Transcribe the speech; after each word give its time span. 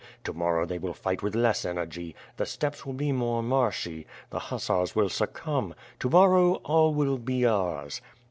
To 0.23 0.33
morrow 0.33 0.65
they 0.65 0.79
will 0.79 0.95
fight 0.95 1.21
with 1.21 1.35
less 1.35 1.63
energy. 1.63 2.15
The 2.37 2.47
steppes 2.47 2.87
will 2.87 2.93
be 2.93 3.11
more 3.11 3.43
marshy. 3.43 4.07
The 4.31 4.39
hussars 4.39 4.95
will 4.95 5.09
succomb. 5.09 5.75
To 5.99 6.09
morrow, 6.09 6.55
all 6.63 6.91
will 6.91 7.19
be 7.19 7.45
ours." 7.45 8.01